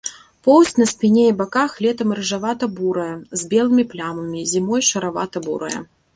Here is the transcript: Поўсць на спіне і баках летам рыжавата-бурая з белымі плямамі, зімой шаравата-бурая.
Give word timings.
Поўсць 0.45 0.77
на 0.81 0.85
спіне 0.91 1.25
і 1.31 1.35
баках 1.41 1.75
летам 1.87 2.13
рыжавата-бурая 2.21 3.13
з 3.43 3.51
белымі 3.53 3.83
плямамі, 3.93 4.41
зімой 4.55 4.81
шаравата-бурая. 4.91 5.79